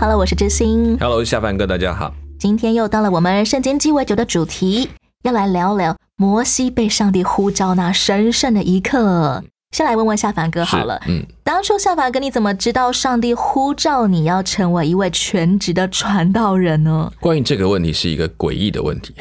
[0.00, 0.96] Hello，我是知心。
[0.98, 2.14] Hello，下凡哥，大家好。
[2.38, 4.88] 今天又到了我们圣经鸡尾酒的主题，
[5.24, 9.44] 要来聊聊摩西被上帝呼召那神圣的一刻。
[9.76, 17.12] 先来问问夏凡哥好了，嗯，当初夏凡哥你怎么知道上帝呼召你要成为一位全职的传道人呢？
[17.20, 19.14] 关于这个问题是一个诡异的问题。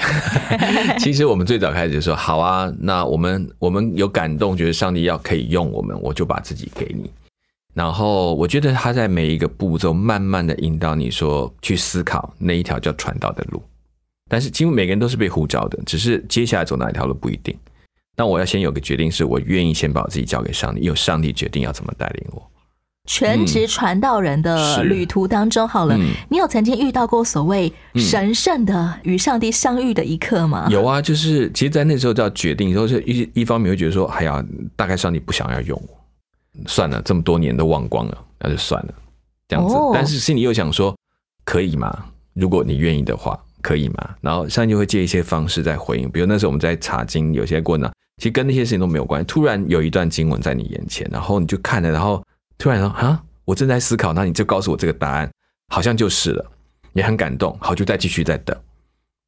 [0.97, 7.11] 其实我们最早开始就说，好啊，那我们我们有感动，觉得上帝要可以用我们，我就把自己给你。
[7.73, 13.61] 然后我觉得他在每一个步骤慢慢的引导你说去思考那一条叫传道的路。
[14.29, 17.57] 但是几乎每个人都是被呼召的，只是接下来走哪一条路不一定。
[18.15, 22.51] 那我要先有个决定，是我愿意先把我自己交给上帝，由上帝决定要怎么带领我。
[23.07, 30.67] 全职传道人的旅途当中，好了，嗯你有曾经遇到过所谓神圣的与上帝相遇的一刻吗？
[30.69, 35.98] 有啊，就是其实，在那时候就要决定，说是一一方面会觉得说，哎呀，大概上帝不想要用我，
[36.67, 38.93] 算了，这么多年都忘光了，那就算了，
[39.47, 39.73] 这样子。
[39.75, 40.95] 哦但是心里又想说，
[41.43, 42.05] 可以吗？
[42.33, 44.15] 如果你愿意的话，可以吗？
[44.21, 49.25] 然后上帝就会借一些方式在回应，比如那时候我们在查经，有些过呢，其实跟那些事情都没有关系。
[49.25, 52.23] 突然有一段经文在你眼前，然后你就看了，然后
[52.57, 55.29] 突然说啊，我正在思考，那你就告诉我这个答案，
[55.73, 56.51] 好像就是了，
[56.93, 58.55] 也很感动，好，就再继续再等。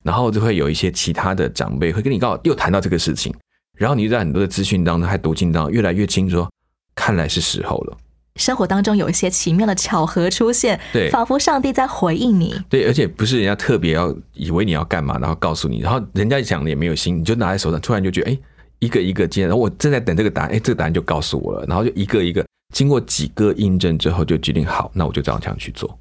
[0.03, 3.33] 然后就会有一些其他的长辈会跟你告又谈到这个事情，
[3.77, 6.51] 然后你就在很多的资讯当中，还读经当中越来越清楚说，
[6.95, 7.97] 看来是时候了。
[8.37, 12.55] 生活当中有一些奇妙的巧合出现，对仿佛上帝在回应你。
[12.69, 18.37] 对，而且不是人家特别要以为你要干嘛，然后告诉你，然后人家讲的也没有心，你就拿在手上，突然就觉得，哎，
[18.79, 25.99] 一个一个接，然后我正在等这个答案，哎，这个答案就告诉我了，然后就一个一个经过几个印证之后，就决定好，那我就照这样去做。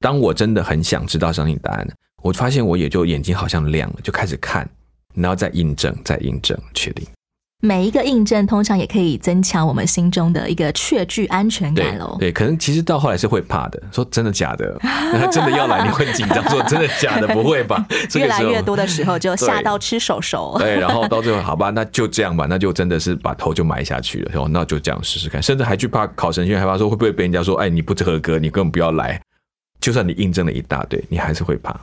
[0.00, 1.88] 当我真的很想知道上帝答案，
[2.22, 4.68] 我发现我也就眼睛好像亮了，就开始看，
[5.14, 7.06] 然后再印证，再印证，确定。
[7.62, 12.16] 每一个印证通常也可以增强我们心中的一个确据安全感喽。
[12.18, 14.78] 对，可能其实到后来是会怕的，说真的假的，
[15.30, 17.86] 真的要来你会很紧张，说真的假的不会吧？
[18.16, 20.56] 越来越多的时候就吓对到吃手手。
[20.58, 29.20] 对，然后到最后好吧，那就这样吧，那就真的是把头就埋下去了，然后那就这样试试看，甚至还去怕考神学院，害怕说会不会被人家说，哎，你不合格，你根本不要来。
[29.80, 31.74] 就算你印证了一大堆，你还是会怕。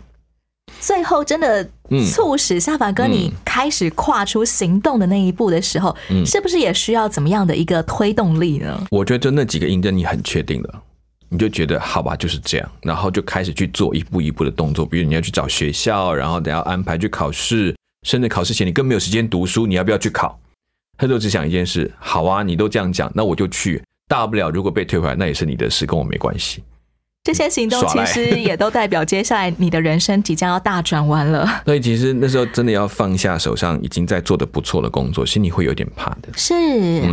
[0.87, 8.81] 最后真的嗯促使夏凡哥你开始跨出行动的那一步的时候，嗯是不是也需要怎么样的一个推动力呢？
[8.89, 10.81] 我觉得就那几个印证你很确定了，
[11.27, 20.39] 你就觉得好吧，就是这样，然后就开始去做一步一步的动作，比如你要去找学校，然后等下安排去考试，甚至考试前你更没有时间读书，你要不要去考？
[20.97, 26.63] 他就只想一件事，好啊，你都这样讲，那我就去，大不了如果被退回来，那也是你的事，跟我没关系。
[27.27, 31.45] 这些行动其实也都代表接下来你的人生即将要大转弯了。
[31.65, 36.29] 所以其实那时候真的要放下手上已经在做的不错的工作，心里会有点怕的。
[36.37, 36.53] 是，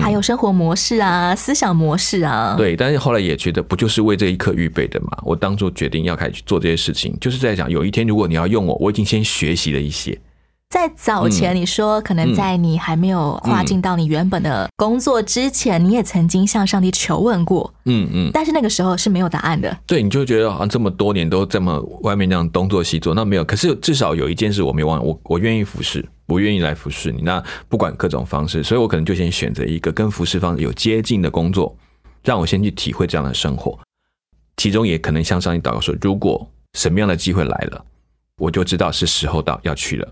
[0.00, 2.54] 还有生活模式啊，思想模式啊。
[2.56, 5.18] 对，但是后来也觉得不就是为这一刻预备的嘛？
[5.24, 10.16] 我当初决定要开始去做这些事情，就是在想有一天如果你要用我，我已经先学习了一些。
[10.74, 19.78] 在早前，你说可能在你还没有跨进到你原本的工作之前，你也曾经向上帝求问过，嗯嗯，但是那个时候是没有答案的。
[19.86, 23.44] 对，你就会觉得好像这么多年都这么外面这样东做西做，那没有。
[23.44, 27.22] 可是至少有一件事我没忘，我我愿意服侍，我愿意来服侍你。
[27.22, 31.72] 那不管各种方式，所以我可能就先选择一个跟服侍方有接近的工作，
[32.24, 33.78] 让我先去体会这样的生活。
[34.56, 37.84] 其中也可能向上帝祷告说，如果什么样的机会来了，
[38.38, 40.08] 我就知道是时候到要去了。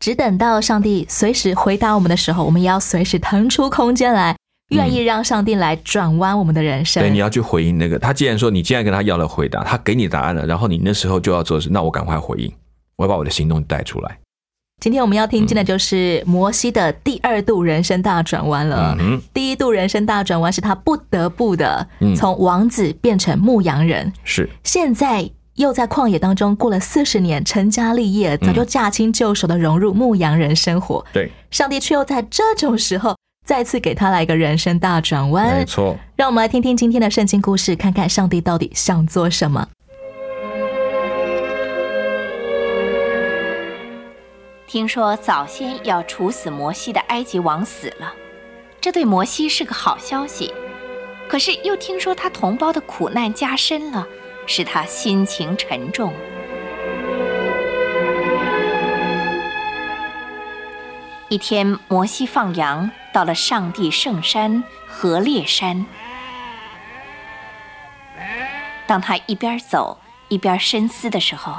[0.00, 4.36] 只等到上帝随时回答我们的时候，我们也要随时腾出空间来，
[4.70, 7.02] 愿意让上帝来转弯我们的人生。
[7.02, 7.98] 对，你要去回应那个。
[7.98, 12.52] 他既然说你既然跟他要了回答，他给你答案了，然后你那时候就要做的是，那我赶快回应，
[12.96, 14.18] 我要把我的行动带出来。
[14.80, 18.94] 今天我们要听见的就是摩西的第二度人生大转弯了。
[19.00, 25.28] 嗯哼，第一度人生大转弯是他不得不的嗯从王子变成牧羊人，是现在
[25.58, 31.04] 又在旷野当中过了四十年，成家立业，早就驾轻就熟的融入牧羊人生活。
[31.12, 35.64] 对，上帝却又在这种时候再次给他来一个人生大转弯没。
[35.64, 35.96] 错。
[36.14, 39.66] 让我们来听听今天的圣经故事，看看上帝到底想做什么。
[44.68, 48.12] 听说早先要处死摩西的埃及王死了，
[48.80, 50.54] 这对摩西是个好消息。
[51.28, 54.06] 可是又听说他同胞的苦难加深了，
[54.48, 56.12] 使他心情沉重。
[61.28, 65.84] 一天，摩西放羊，到了上帝圣山何烈山。
[68.86, 71.54] 当他一边走一边深思的时候，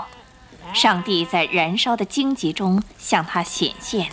[0.74, 4.10] 上帝在燃烧的荆棘中向他显现。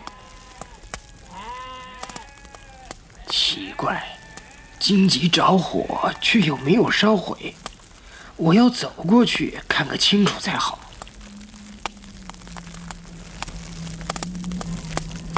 [3.28, 4.06] 奇怪，
[4.78, 7.55] 荆棘着火却又没有烧毁，
[8.37, 10.79] 我要走过去看个清楚才好。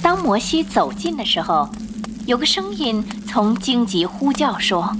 [0.03, 1.71] 当摩西走近的时候，
[2.27, 4.97] 有个声音从荆棘呼叫说：“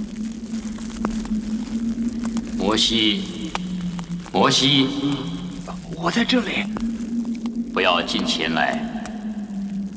[2.57, 3.51] 摩西，
[4.31, 4.87] 摩西，
[5.95, 6.65] 我在这里。
[7.73, 8.81] 不要近前来。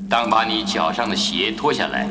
[0.09, 2.09] 当把你脚上的鞋脱下来，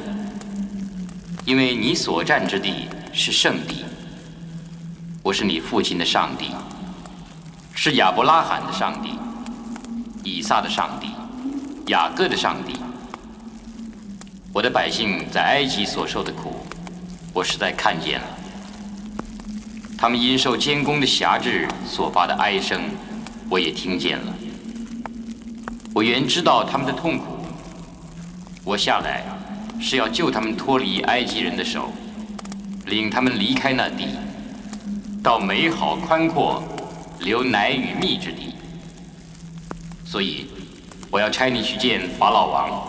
[1.45, 3.83] 因为你所站之地是圣地。
[5.31, 6.51] 我是你父亲的上帝，
[7.73, 9.17] 是亚伯拉罕的上帝，
[10.25, 11.07] 以撒的上帝，
[11.87, 12.81] 雅各的上帝。
[14.51, 16.65] 我的百姓在埃及所受的苦，
[17.31, 18.27] 我实在看见了。
[19.97, 22.81] 他们因受监工的辖制所发的哀声，
[23.49, 24.33] 我也听见了。
[25.93, 27.37] 我原知道他们的痛苦。
[28.65, 29.23] 我下来
[29.79, 31.89] 是要救他们脱离埃及人的手，
[32.87, 34.09] 领他们离开那地，
[35.23, 36.63] 到美好宽阔、
[37.19, 38.55] 留奶与蜜之地。
[40.03, 40.47] 所以，
[41.11, 42.81] 我要差你去见法老王，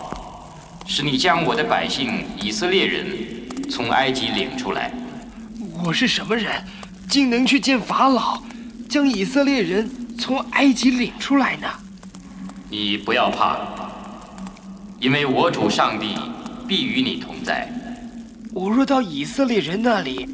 [0.87, 3.07] 使你将我的百姓以色列人
[3.69, 4.91] 从埃及领出来。
[5.85, 6.51] 我是什么人，
[7.07, 8.41] 竟能去见法老，
[8.89, 11.67] 将以色列人从埃及领出来呢？
[12.69, 13.59] 你不要怕，
[14.99, 16.15] 因为我主上帝
[16.67, 17.71] 必与你同在。
[18.51, 20.27] 我若到以色列人那里，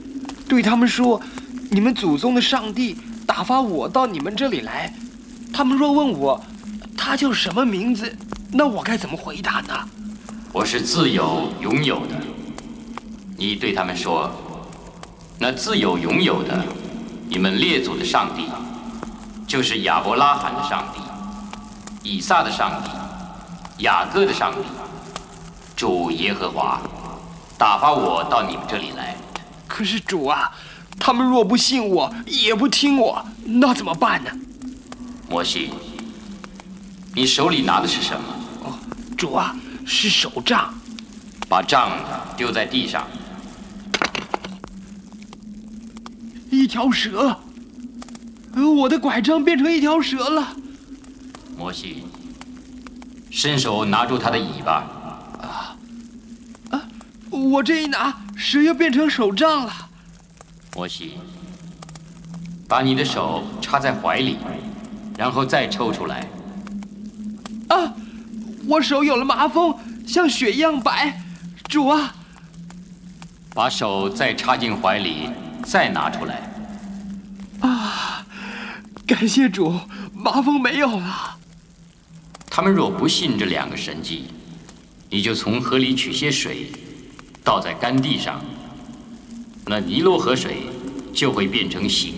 [0.47, 1.21] 对他们说
[1.69, 4.91] ：“你们祖宗的上帝打发我到你们这里来。”
[5.53, 6.41] 他们若问我
[6.95, 8.15] 他叫什么名字，
[8.51, 9.73] 那我该怎么回答呢？
[10.51, 12.15] 我是自有拥有的。
[13.37, 14.31] 你对他们说
[15.37, 16.63] ：“那自有拥有的，
[17.27, 18.45] 你们列祖的上帝，
[19.47, 21.01] 就是亚伯拉罕的上帝。”
[22.01, 24.67] 以撒的上帝，雅各的上帝，
[25.75, 26.79] 主耶和华，
[27.57, 29.15] 打发我到你们这里来。
[29.67, 30.51] 可是主啊，
[30.99, 34.29] 他们若不信我，也不听我，那怎么办呢？
[35.29, 35.71] 摩西，
[37.15, 38.27] 你手里拿的是什么？
[38.65, 38.79] 哦，
[39.17, 39.55] 主啊，
[39.85, 40.73] 是手杖。
[41.47, 41.89] 把杖
[42.37, 43.07] 丢在地上。
[46.51, 47.39] 一条蛇。
[48.53, 50.55] 呃，我的拐杖变成一条蛇了。
[51.57, 52.03] 摩西，
[53.31, 54.83] 伸手拿住他的尾巴。
[55.41, 55.75] 啊
[56.69, 56.81] 啊！
[57.31, 59.88] 我这一拿，蛇又变成手杖了。
[60.75, 61.17] 摩西，
[62.67, 64.37] 把你的手插在怀里，
[65.17, 66.27] 然后再抽出来。
[67.69, 67.93] 啊！
[68.67, 69.75] 我手有了麻风，
[70.05, 71.21] 像雪一样白。
[71.67, 72.13] 主啊！
[73.53, 75.29] 把手再插进怀里，
[75.63, 76.51] 再拿出来。
[77.61, 78.25] 啊！
[79.07, 79.79] 感谢主，
[80.13, 81.37] 麻风没有了。
[82.49, 84.25] 他们若不信这两个神迹，
[85.09, 86.71] 你就从河里取些水，
[87.43, 88.39] 倒在干地上，
[89.69, 90.63] 那尼罗河水
[91.13, 92.09] 就会变成血。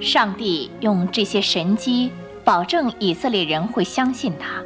[0.00, 2.10] 上帝用这些神机
[2.42, 4.62] 保证以色列人会相信他，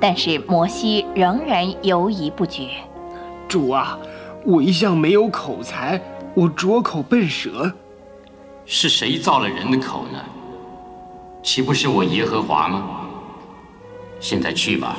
[0.00, 2.68] 但是摩西仍然犹疑不决。
[3.46, 3.96] 主啊，
[4.44, 6.02] 我一向没有口才，
[6.34, 7.72] 我拙口笨舌。
[8.64, 10.18] 是谁造了人的口呢？
[11.40, 13.02] 岂不是我耶和华吗？
[14.18, 14.96] 现在去吧，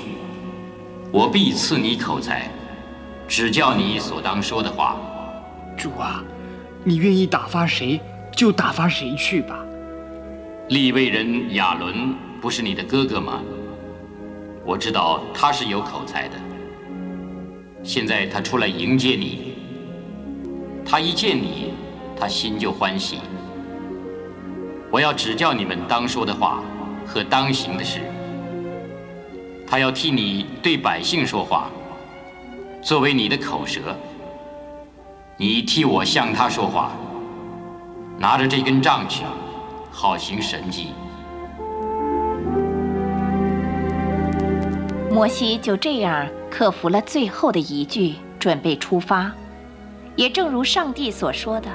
[1.12, 2.50] 我必赐你口才，
[3.28, 4.98] 指教你所当说的话。
[5.78, 6.24] 主啊，
[6.84, 8.00] 你愿意打发谁
[8.32, 9.64] 就打发谁去吧。
[10.70, 13.42] 利未人亚伦不是你的哥哥吗？
[14.66, 16.36] 我知道他是有口才的。
[17.84, 19.54] 现在他出来迎接你，
[20.84, 21.74] 他一见你，
[22.20, 23.20] 他心就欢喜。
[24.92, 26.62] 我要指教你们当说的话
[27.06, 28.02] 和当行的事。
[29.70, 31.70] 他要替你对百姓说话，
[32.82, 33.82] 作为你的口舌。
[35.36, 36.94] 你替我向他说话，
[38.18, 39.26] 拿着这根杖去，
[39.92, 40.88] 好行神迹。
[45.12, 49.32] 摩西就这样克服了最后的一句，准备出发。
[50.16, 51.70] 也正如上帝所说的。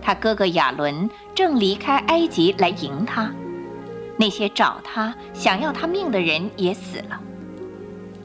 [0.00, 3.30] 他哥哥亚伦正离开埃及来迎他，
[4.16, 7.20] 那些找他、想要他命的人也死了。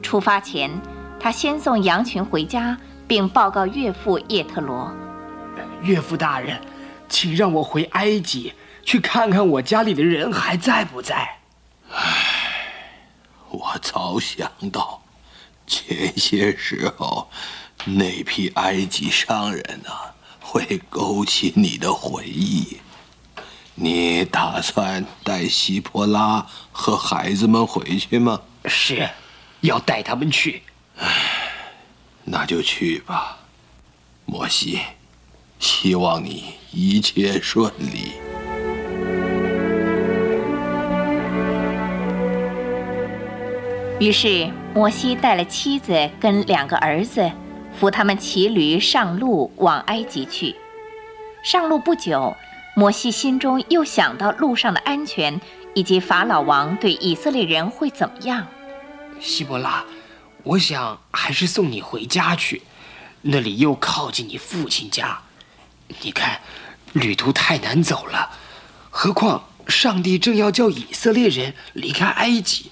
[0.04, 0.70] 出发前，
[1.18, 4.94] 他先送羊群回家，并报告岳父叶特罗。
[5.80, 6.60] 岳父大人，
[7.08, 8.52] 请让我回埃及
[8.84, 11.38] 去看看我家里的人还在不在。
[13.48, 15.02] 我早想到，
[15.66, 17.30] 前些时候
[17.86, 22.78] 那批埃及商人啊，会勾起你的回忆。
[23.74, 28.40] 你打算带希波拉和孩子们回去吗？
[28.66, 29.08] 是，
[29.64, 30.62] 要带他们去。
[32.24, 33.38] 那就去吧，
[34.26, 34.78] 摩西。
[35.58, 38.12] 希望你一切顺利。
[44.00, 47.30] 于是摩西带了妻子跟两个儿子，
[47.78, 50.54] 扶他们骑驴上路往埃及去。
[51.42, 52.36] 上路不久，
[52.76, 55.40] 摩西心中又想到路上的安全，
[55.74, 58.46] 以及法老王对以色列人会怎么样。
[59.24, 59.82] 希伯拉，
[60.42, 62.62] 我想还是送你回家去，
[63.22, 65.18] 那里又靠近你父亲家。
[66.02, 66.42] 你看，
[66.92, 68.30] 旅途太难走了，
[68.90, 72.70] 何况上帝正要叫以色列人离开埃及，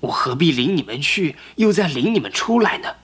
[0.00, 2.96] 我何必领你们去，又再领你们出来呢？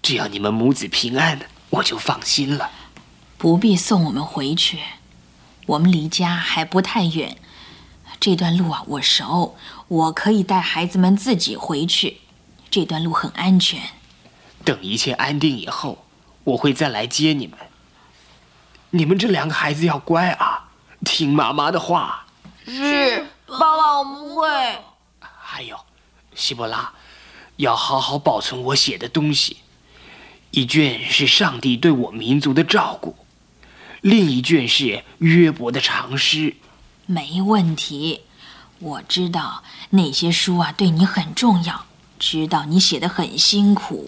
[0.00, 1.38] 只要你们母子平安，
[1.68, 2.70] 我就放心了。
[3.36, 4.78] 不必送我们回去，
[5.66, 7.36] 我们离家还不太远，
[8.20, 9.56] 这段路啊我熟，
[9.86, 12.18] 我可以带孩子们自己回去，
[12.68, 13.80] 这段路很安全。
[14.64, 16.04] 等一切安定以后，
[16.42, 17.56] 我会再来接你们。
[18.90, 20.68] 你们这两个孩子要乖啊，
[21.04, 22.26] 听妈妈的话。
[22.66, 24.48] 是，爸爸，我们会。
[25.20, 25.78] 还有，
[26.34, 26.92] 希伯拉，
[27.56, 29.58] 要好好保存我写的东西。
[30.50, 33.14] 一卷是上帝对我民族的照顾，
[34.00, 36.56] 另一卷是约伯的长诗。
[37.10, 38.20] 没问题，
[38.80, 41.86] 我知道那些书啊对你很重要，
[42.18, 44.04] 知道你写的很辛苦。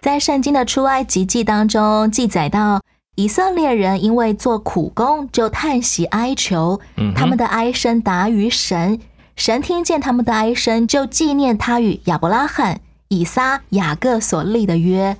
[0.00, 2.80] 在圣经的出埃及记当中记载到，
[3.16, 6.80] 以色列人因为做苦工，就叹息哀求，
[7.14, 8.98] 他们的哀声达于神，
[9.36, 15.18] 神听见他们的哀声，就纪念他与亚伯拉罕、以撒、雅各所立的约。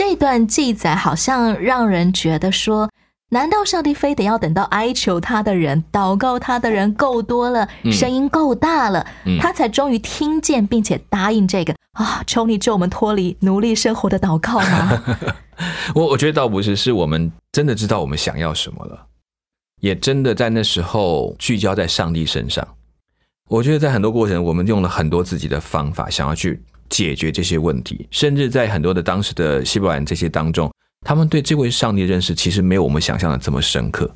[0.00, 2.88] 这段记载好像让人觉得说。
[3.32, 9.06] 难道上帝非得要等到哀求他的人、祷告他的人够多了，声音够大了，
[9.38, 12.24] 他才终于听见并且答应这个啊？
[12.26, 15.02] 求你救我们脱离奴隶生活的祷告吗？
[15.94, 19.06] 我我觉得倒不是，是我们真的知道我们想要什么了，
[19.80, 22.66] 也真的在那时候聚焦在上帝身上。
[23.48, 30.70] 我觉得在很多过程，我们用了很多自己的方法，想要去解决这些问题，甚至在很多的当时的希伯来这些当中。
[31.06, 34.14] 他们对这位上帝的认识其实没有我们想象的这么深刻，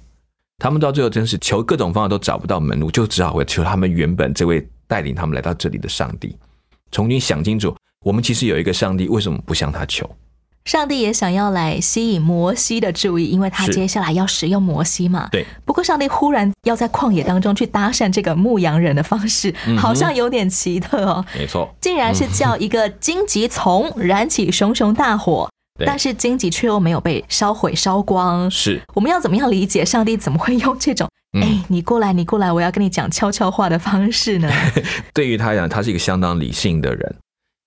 [0.58, 6.36] 他们到最后真是求各种方法都找不到门路，就只好会求他们原本这位带领他们来到这里的上帝，
[6.90, 10.08] 重新想清楚，我们其实有一个上帝，为什么不向他求？
[10.64, 15.28] 上帝也想要来吸引摩西的注意，因为他接下来要使用摩西嘛。
[15.30, 15.44] 对。
[15.64, 21.24] 不过上帝忽然要在旷野当中去搭讪这个牧羊人的方式，好像有点奇特哦。
[21.38, 25.48] 没错，竟然是叫一个荆棘丛燃起熊熊大火。
[25.84, 34.48] 但是荆棘却又没有被烧毁烧光，是我们要怎么样理解上帝怎么会用这种哎，你过来，你过来，我要跟你讲悄悄话的方式呢？
[35.12, 37.16] 对于他讲，他是一个相当理性的人，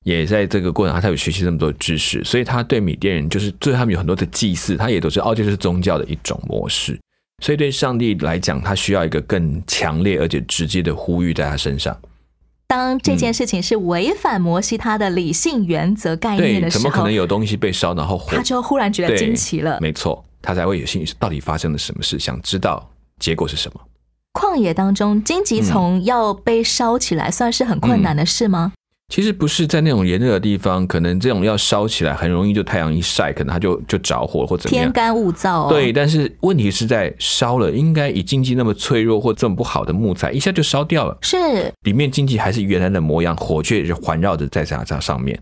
[0.07, 6.97] 也在这个过程他有学习这么多知识，所以他对米甸人就是对他们有很多的祭祀，他也都是哦，就是宗教的一种模式。
[7.43, 11.93] 所以对上帝来讲，他需要一个更强烈而且直接的呼吁在他身上。
[12.67, 19.77] 当这件事情是违反摩西他的理性原则概念的时候，怎么可能有东西被烧，然后他就忽然觉得惊奇了？
[19.81, 23.81] 没错，他才会有兴趣，到底发生了什么事，想知道结果是什么。
[24.39, 28.71] 旷野当中，荆棘丛要被烧起来，算是很困难的事吗？
[29.09, 34.85] 其实不是在那种炎热的地方，可能这种要烧起来很容易，就太阳一晒，可能它就就着火或怎么样。
[34.85, 35.69] 天干物燥。
[35.69, 41.17] 对，但是问题是在烧了，应该以经济那么脆弱或这么不好的木材，一下就烧掉了。
[41.21, 41.37] 是，
[41.83, 45.39] 里面经济还是原来的模样，火却是环绕着在这这上面。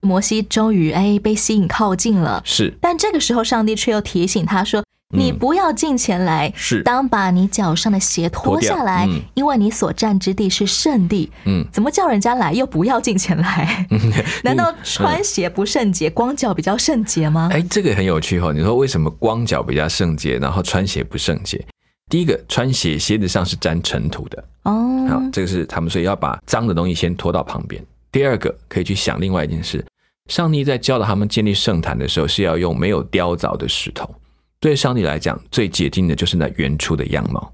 [0.00, 2.72] 摩西终于哎被吸引靠近了，是。
[2.80, 4.82] 但这个时候，上帝却又提醒他说。
[5.12, 11.30] 你不要近前来，是当把你脚上的鞋脱下来，因为你所站之地是圣地。
[11.44, 13.86] 嗯，怎么叫人家来又不要近前来？
[14.42, 17.50] 难道穿鞋不圣洁，光脚比较圣洁吗？
[17.52, 18.52] 哎，这个很有趣哈。
[18.52, 21.62] 你说为什么光脚比较圣洁，然后穿鞋不圣洁？
[22.08, 25.06] 第一个，穿鞋鞋子上是沾尘土的哦。
[25.08, 27.82] 好，这个是他们所以要把脏的东西先拖到旁边。
[28.10, 29.84] 第二个，可以去想另外一件事：
[30.28, 34.14] 上帝在教导他们建立圣坛的时候，是要用没有雕凿的石头。
[34.62, 37.52] 对上帝来讲，最洁净的就是那原初的样貌。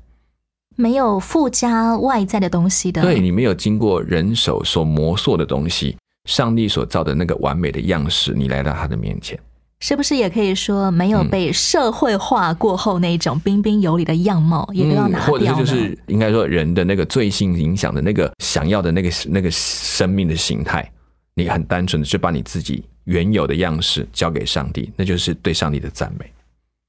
[0.77, 3.01] 没有附加外在的东西的。
[3.01, 5.97] 对你没有经过人手所磨塑的东西，
[6.29, 9.41] 上帝所造的那个完美的样式，你来到他的面前，
[9.81, 15.33] 是不是也可以说没有被社会化过后那种彬彬有礼的样貌，也都要拿掉呢？
[15.33, 20.87] 或者是就是应该说人的那个罪性影响的那个想要的那个那个生命的形态，
[21.35, 26.31] 你很单纯的就把你自己原有的样式交给上帝，那就是对上帝的赞美。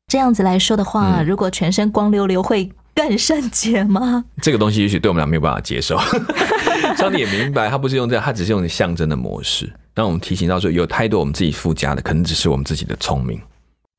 [0.10, 4.26] 这样子来说的话，嗯如果全身光溜溜，会更圣洁吗？
[4.42, 5.98] 这个东西也许对我们俩没有办法接受。
[6.98, 13.40] 上帝也明白，他不是用这样，他只是用象征的模式，让我们提醒到说，有太多我们自己附加的，可能只是我们自己的聪明。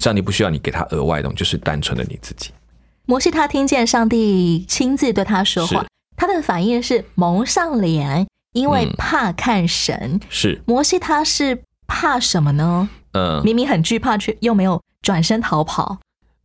[0.03, 2.51] 上帝不需要你给他额外的东西，就是单纯的你自己。
[3.07, 5.87] 摩西他听见上帝亲自对他说话，
[6.17, 10.21] 他的反应是蒙上脸，因为嗯怕看神。
[10.29, 12.89] 是，摩西他是怕什么呢？
[13.13, 15.99] 嗯、明明很惧怕，却又没有转身逃跑。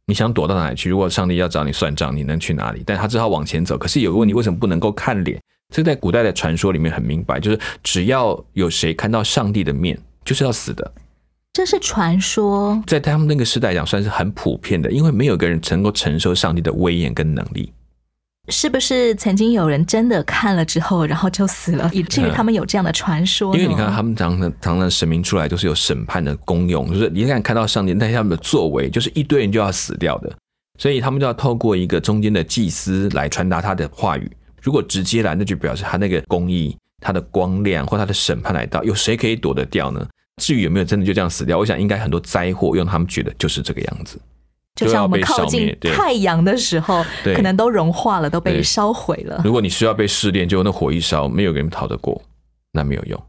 [0.07, 0.89] 你想躲到哪里去？
[0.89, 2.83] 如果上帝要找你算账，你能去哪里？
[2.85, 3.77] 但他只好往前走。
[3.77, 5.41] 可是有个问题，为什么不能够看脸？
[5.73, 10.91] 这个在古代的传说里面很明白，就是只要有谁看到上帝的面，就是要死的。
[11.53, 17.73] 这是传说，在他们那个时代讲，算是很普遍的，因为没有一个人能够承受上帝的威严跟能力。
[18.49, 23.59] 是不是曾经有人真的看了之后，然后就死了，以至于他们有这样的传说呢？
[23.59, 30.31] 因为你看，他们常常常常神明出来都是有审判的功用，就是你看看到上帝，但他们的作为就是一堆人就要死掉的，
[30.77, 34.31] 所以他们就要透过一个中间的祭司来传达他的话语。
[34.61, 40.05] 如果直接来，那就表示他那个公义、他的光亮或他的审判来到，有谁可以躲得掉呢？
[40.41, 44.19] 至于有没有真的就这样死掉，我想应该很多灾祸用他们觉得就是这个样子。
[44.75, 49.41] 就像我们靠近太阳的时候，可能都融化了，都被烧毁了。
[49.43, 52.21] 如果你需要被试炼，就那火一烧，没有人逃得过，
[52.73, 53.21] 那没有用。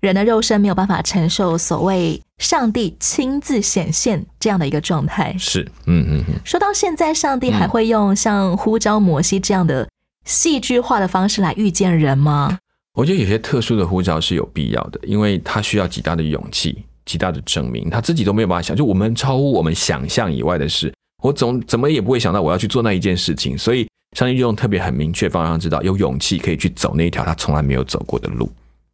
[0.00, 5.34] 人的肉身没有办法承受所谓上帝亲自显现这样的一个状态。
[5.38, 9.88] 是，嗯嗯嗯，说到现在，上帝还会用像呼召摩西这样的
[10.24, 12.58] 戏剧化的方式来遇见人吗？
[12.92, 28.50] 我觉得有些特殊的呼召是有必要的，因为他需要极大的勇气、极大的证明，他自己都没有办法想，就我们超乎我们想象以外的事，我总怎么也不会想到我要去做那一件事情，所以上帝就用特别很明确方向知道，有勇气可以去走那一条他从来没有走过的路。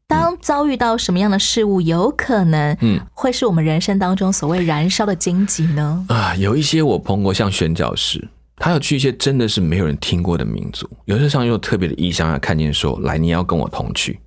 [0.08, 6.04] 当遭遇到什么样的事物，有可能嗯会是我们人生当中所谓燃烧的荆棘呢？
[6.08, 14.18] 啊，有一些我碰过，像宣教士，他要去一些真的是没有人听过的民族，有些上又有特别的意向，要看见说，来，你要跟我同去。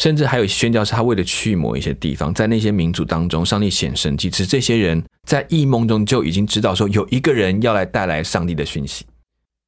[0.00, 9.04] 甚至还有宣教士，他为了去某一些地方，在那些民族当中，上帝显神迹，其实这些人在异梦中就已经知道说，有一个人要来带来上帝的讯息。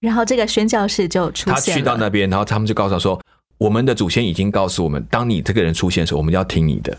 [0.01, 1.79] 然后这个宣教士就出他现了。
[1.79, 3.21] 去到那边，然后他们就告诉他说，
[3.59, 6.97] 我们的祖先已经告诉我们，当你这个人出现的时候，我们要听你的。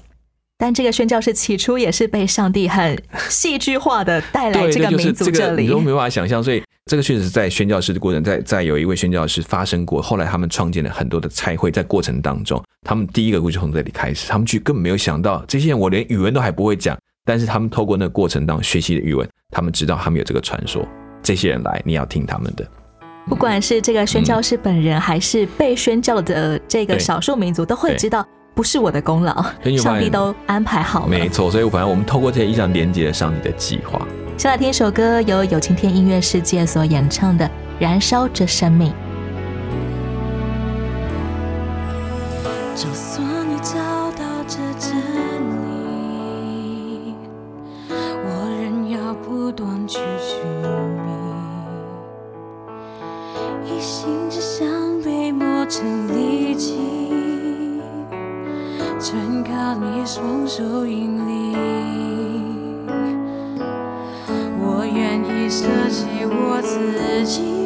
[0.60, 5.68] 但这个宣教士起初也是被上帝很戏剧化的带来，这个民族里这个你。
[5.68, 20.86] 都没办法想象，所以这个确实是在宣教士的过程，在在有一位宣教士发生过，后来他们创建了很多的差会，在过程当中，他们第一个故事从这里开始，他们去根本没有想到，这些人我连语文都还不会讲，但是他们透过那个过程当中学习的语文，他们知道他们有这个传说，
[21.22, 22.68] 这些人来，你要听他们的。
[23.30, 29.34] 不管是这个宣教士本人，还是被宣教的这个少数民族，都会知道不是我的功劳
[29.82, 31.08] 上帝都安排好了。
[31.08, 34.06] 没错，所以反正我们透过这些意象连接了上帝的计划。
[34.36, 37.46] 先来听一首歌，由有晴天音乐世界所演唱的
[37.80, 38.92] 《燃烧着生命》。
[42.76, 43.76] 就算你找
[44.18, 44.98] 到这真
[45.62, 47.16] 理，
[47.88, 48.28] 我
[48.62, 50.44] 仍要不断去寻
[53.64, 53.72] 觅。
[53.72, 54.68] 一心只想
[55.02, 56.78] 被磨成利器，
[59.00, 62.13] 全靠你双手引领。
[65.56, 67.63] 舍弃我自己，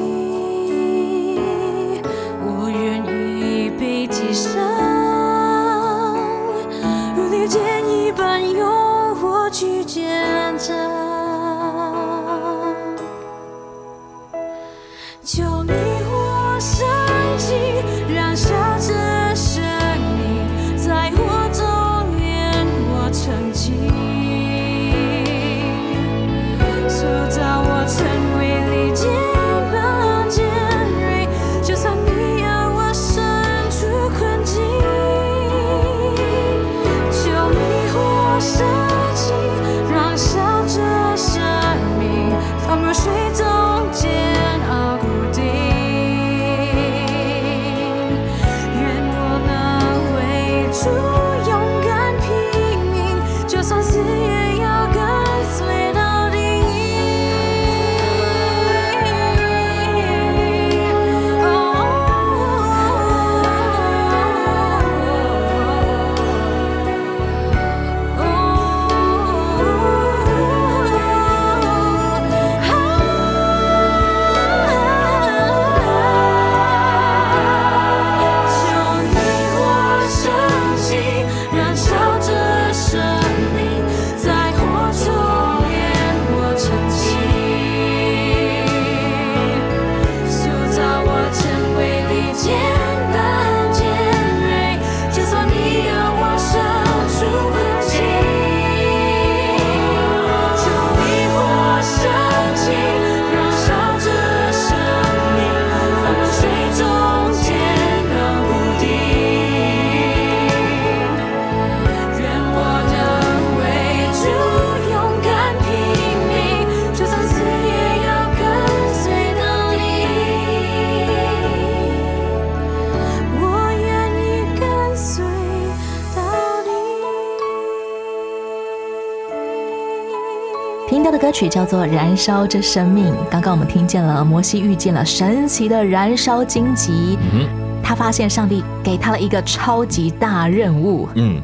[131.38, 133.14] 曲叫做《燃烧着生命》。
[133.30, 137.48] 刚刚我们听见了摩西遇见了神奇的燃烧荆棘，嗯
[137.84, 141.08] 他发现上帝给他了一个超级大任务。
[141.14, 141.40] 嗯，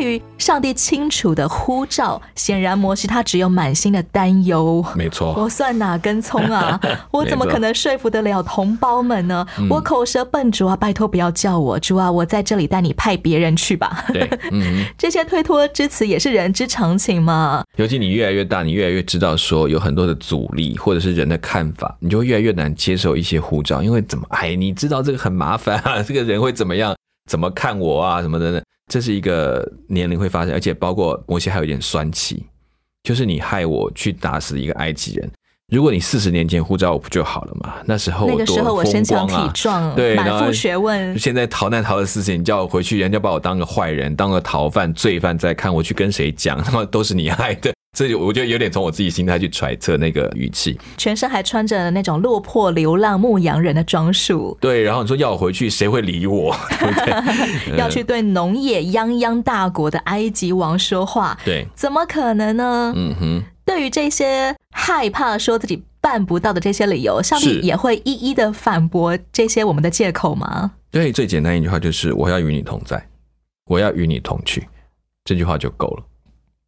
[0.00, 4.82] 对于上帝清楚的呼召，显然摩西他只有满心的担忧。
[4.96, 5.34] 没错。
[5.36, 6.80] 我算哪根葱啊？
[7.12, 9.46] 我怎么可能说服得了同胞们呢？
[9.58, 14.06] 嗯我口舌笨，拙啊，拜托不要叫我，主啊，我在这里带你派别人去吧。
[14.08, 17.62] 对，嗯， 这些推脱之词也是人之常情嘛。
[17.76, 26.96] 尤其你越来越大，你越来越知道说有很多的阻力或者是人的看法，你就会越来越难接受一些呼召，因为怎么哎，你知道这个很麻烦啊，这个人会怎么样，
[27.30, 32.44] 怎么看我啊，什么的，这是一个年龄会发生，而且包括摩西还有一点酸气，
[33.04, 35.30] 就是你害我去打死一个埃及人。
[35.72, 37.74] 如果你四十年前呼召我不就好了嘛？
[37.86, 41.16] 那时候那个时候我身强体壮，对，满腹学问。
[41.16, 46.60] 现在逃难逃了四十年，你叫我回去，人家把我当个坏人，当个逃犯、罪犯在看，我去跟谁讲？
[46.60, 47.72] 他妈都是你害的。
[47.92, 50.78] 这我觉得有点从我自己心态去揣测那个语气。
[50.96, 56.54] 全身还穿着那种落魄流浪牧羊人的装束，对，然后你说要我回去，谁会理我？
[56.78, 57.76] 对 不对？
[57.76, 62.92] 要去对农业泱泱大国的埃及王说话，对，怎么可能呢？
[62.94, 70.72] 嗯哼，对于这些害怕说自己办不到的这些理由，上帝也会一一的反驳这些我们的借口吗？
[70.92, 73.04] 对，最简单一句话就是我要与你同在，
[73.66, 74.68] 我要与你同去，
[75.24, 76.04] 这句话就够了。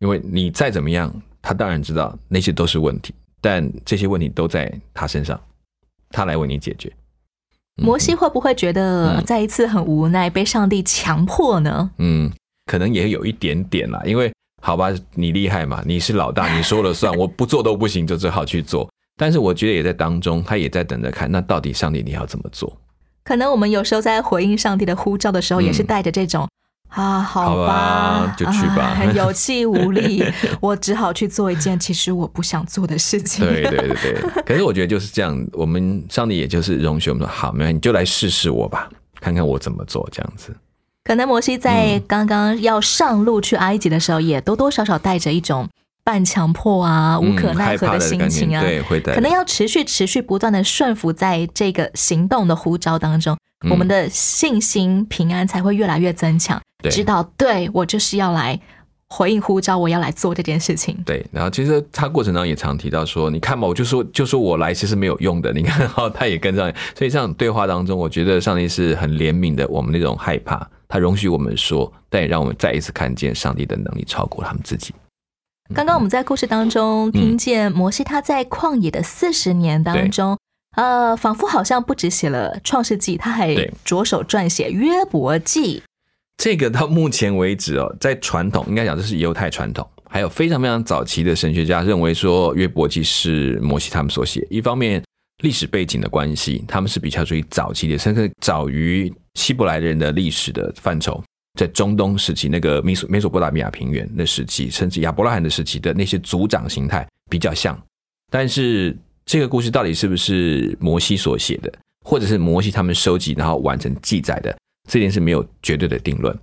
[0.03, 1.11] 因为你再怎么样，
[1.41, 5.41] 他当然知道那些都是问题，但这些问题都在他身上，
[6.11, 6.89] 他来为你解决。
[7.79, 11.91] 嗯摩西会不会觉得嗯再一次很无奈，被上帝强迫呢？
[11.99, 12.31] 嗯，
[12.67, 18.87] 可能也有一点点啦，因为好吧，你厉害嘛，你是老大， 你说了算，我不做都不行，就只好去做。
[19.17, 22.77] 但是我觉得也在当中，他也在等着看，那到底上帝你要怎么做？
[23.25, 26.47] 可能我们有时候在回应上帝的呼召的时候，嗯也是带着这种。
[26.95, 30.23] 啊，好好吧就去吧啊 有气无力，
[30.61, 33.47] 我只好去做一件其实我不想做的事情。
[33.47, 34.43] 对对对对。
[34.45, 38.89] 可是我觉得就是这样，我们上帝也就是容许我们说，好，没关系，你就来试试我吧，
[39.21, 40.55] 看看我怎么做，这样子。
[41.05, 45.69] 可能摩西在刚刚要上路去埃及的时候，也多多少少带着一种
[46.05, 49.15] 半强迫啊、无可奈何的心情啊，嗯对，会带。
[49.15, 56.61] 可能要持续、持续不断的顺服在这个行动的呼召当中，嗯我们的信心、平安才会越来越增强。
[56.83, 58.61] 对知道，对我就是要来
[59.09, 60.97] 回应呼召，我要来做这件事情。
[61.05, 74.95] 对，然后其实他过程当中也常提到说，你看嘛，我就说就说我来其实没有用的，你看， 然后他也跟上，所以这样对话当中，我觉得上帝是很怜悯的，我们那种害怕，他容许我们说，但也让我们再一次看见上帝的能力超过他们自己。
[75.75, 80.37] 刚刚我们在故事当中听见摩西他在旷野的四十年当中，
[80.77, 85.83] 呃，仿佛好像不只写了创世纪，他还对着手撰写约伯记。
[86.43, 94.45] 这个 到目前为止哦，在传统应该讲这是犹太传统，还有非常非常早期的神学家认为说约伯记是摩西他们所写。
[94.51, 95.01] 一方面
[95.45, 101.23] 历史背景的关系，他们是比较属于早期的，甚至早于希伯来人的历史的范畴。
[101.57, 107.81] 在中东时期，那个美索美索不达米亚平原的时期，甚至亚伯拉罕的时期的那些族长形态比较像。
[108.33, 111.73] 但是这个故事到底是不是摩西所写的，
[112.05, 114.57] 或者是摩西他们收集然后完成记载的，
[114.89, 116.37] 这件事没有绝对的定论。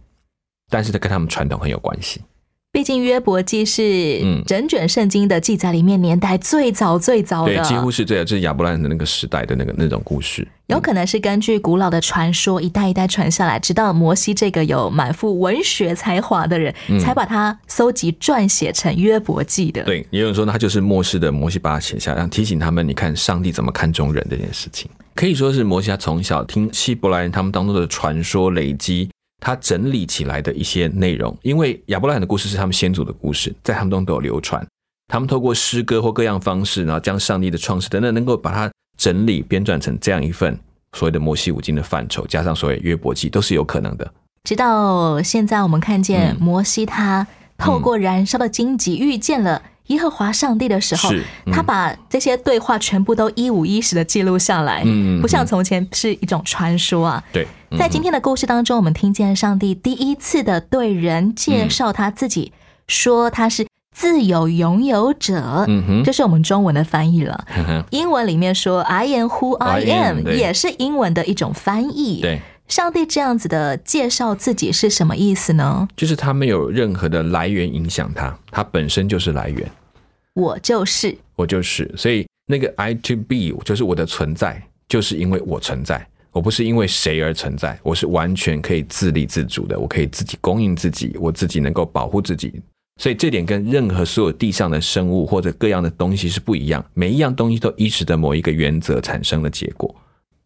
[0.69, 2.21] 但是它跟他们传统很有关系。
[2.72, 10.48] 毕竟约伯记是嗯整卷圣经的记载里面年代最早最早的，对，几乎是这样，这是亚伯拉罕的那个时代的那个那种故事。
[10.68, 19.82] 有可能是根据古老的传说一代一代传下来，直到摩西这个有满腹文学才华的人，嗯才把它搜集撰写成约伯记的。
[19.84, 24.88] 对，也有人说他就是末世的摩西把它写下来，让提醒他们，你看上帝怎么看重人这件事情。
[25.16, 31.36] 可以说是摩西他从小听希伯来人他们当中的传说累积，他整理起来的一些内容。
[31.41, 34.65] 因为亚伯拉罕的故事是他们先祖的故事，在他们中都有流传。
[35.08, 40.56] 他们透过诗歌或各样方式，然后将上帝的创世等等，能够把它整理编撰成这样一份
[40.93, 44.13] 所谓的摩西五经的范畴，加上所谓约伯记，都是有可能的。
[44.43, 47.25] 直到现在，我们看见嗯摩西他
[47.58, 51.12] 透过燃烧的荆棘遇见了耶和华上帝的时候，
[51.45, 54.84] 嗯他把这些对话全部都一五一十的记录下来，
[55.21, 57.23] 不像从前是一种传说啊。
[57.32, 62.52] 对，嗯在今天的故事当中，我们听见上帝第一次的对人介绍他自己，
[62.88, 67.45] 说他是自有拥有者，嗯哼这是我们中文的翻译了。
[67.89, 72.21] 英文里面说 “I am who I I am，am”，对也是英文的一种翻译。
[72.21, 75.88] 对，上帝这样子的介绍自己是什么意思呢？
[75.97, 79.69] 就是他没有任何的来源影响他，他本身就是来源。
[80.39, 92.62] 我就是，我就是，所以那个 I to be 就是我的存在，就是因为我存在，我不是因为谁而存在，我是完全可以自立自主的，我可以自己供应自己，我自己能够保护自己，
[93.02, 99.93] 所以这点跟任何所有地上的生物或者各样的东西是不一样，每一样东西都依持的某一个原则产生的结果。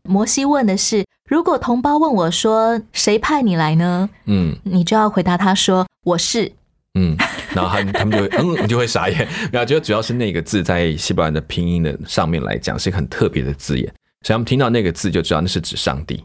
[0.09, 4.09] 摩西问的是：如果同胞问我说谁派你来呢？
[4.25, 6.51] 嗯你就要回答他说我是。
[6.99, 7.17] 嗯，
[7.53, 9.27] 然后他们他们就会嗯，就会傻眼。
[9.51, 13.85] 然后觉得主要是那个字在西班牙的拼音的上面来讲是一个很特别的字眼，
[14.21, 16.15] 所以他们听到那个字就知道那是指上帝。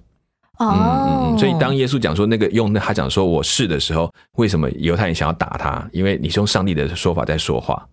[0.61, 5.89] 嗯嗯哦，嗯，所以当耶稣讲说那个用那他讲说我是的时候，为什么犹太人想要打他？
[5.93, 7.87] 因为你是用上帝的说法在说话。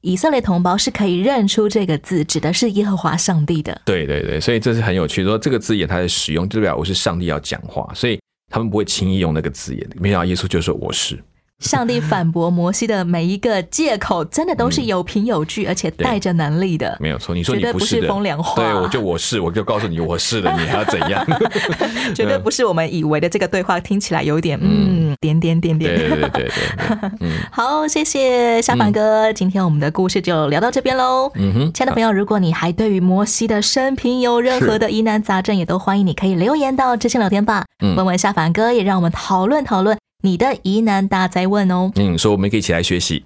[0.00, 3.78] 以色列同胞是可以认出这个字指的是耶和华上帝的。
[3.84, 5.24] 对对对，所以这是很有趣。
[5.24, 8.18] 说这个字眼它的使用，就代表我是上帝要讲话，所以
[8.50, 9.86] 他们不会轻易用那个字眼。
[9.96, 11.22] 没想到耶稣就说我是。
[11.58, 16.96] 上帝反驳摩西的每一个借口，真的都是有凭有据，而且带着能力的。
[17.00, 18.62] 没有错，你说绝对不是风凉话。
[18.62, 21.26] 对我就我是，我就告诉你我是了，你还要怎样？
[22.14, 25.16] 绝对不是我们以为的这个对话，听起来有点嗯。
[25.18, 25.96] 点点点点。
[25.96, 31.32] 对对对对 好，谢谢夏凡哥，今天我们的故事就聊到这边喽。
[31.36, 37.96] 嗯哼，亲爱的朋友，如果你还对于摩西的生平有任何的疑难杂症，也都欢迎你可以留言到知心聊天吧，嗯。
[37.96, 41.92] 问问夏凡哥，也让我们讨论讨论你的疑难大灾问哦。
[41.94, 43.24] 嗯，所以我们可以一起来学习。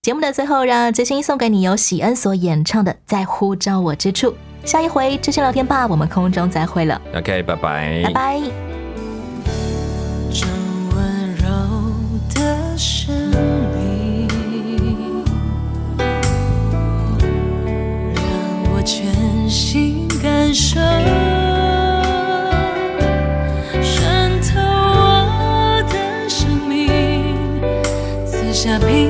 [0.00, 4.28] 节目的最后，让知心送给你由喜恩所演唱的《在呼召我之处》。
[4.64, 6.98] 下一回知心聊天吧，我们空中再会了。
[7.14, 8.40] OK，拜拜，拜拜。
[18.14, 18.22] 让
[18.72, 20.80] 我全心感受。
[28.80, 29.09] caminho.